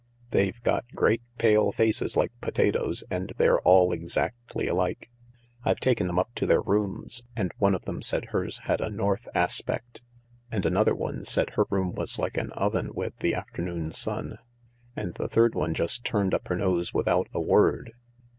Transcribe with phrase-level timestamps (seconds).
[0.31, 5.11] They've got great, pale faces like potatoes, and they're all exactly alike.
[5.63, 8.89] I've taken them up to their rooms, and one of them said hers had a
[8.89, 10.01] north aspect;
[10.51, 14.39] and another one said her room was like an oven with the afternoon sun—
[14.95, 17.91] and the third one just turned up her nose without a word.